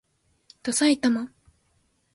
[0.63, 1.31] ださいたま